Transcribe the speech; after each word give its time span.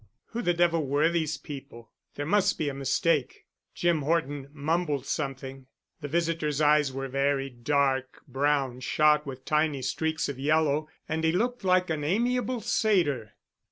Who 0.29 0.41
the 0.41 0.55
devil 0.55 0.87
were 0.87 1.09
these 1.11 1.37
people? 1.37 1.91
There 2.15 2.25
must 2.25 2.57
be 2.57 2.69
a 2.69 2.73
mistake. 2.73 3.45
Jim 3.75 4.01
Horton 4.01 4.49
mumbled 4.51 5.05
something. 5.05 5.67
The 5.99 6.07
visitor's 6.07 6.59
eyes 6.59 6.91
were 6.91 7.07
very 7.07 7.51
dark 7.51 8.23
brown 8.27 8.79
shot 8.79 9.27
with 9.27 9.45
tiny 9.45 9.83
streaks 9.83 10.27
of 10.27 10.39
yellow 10.39 10.89
and 11.07 11.23
he 11.23 11.31
looked 11.31 11.63
like 11.63 11.91
an 11.91 12.03
amiable 12.03 12.61
satyr. 12.61 13.33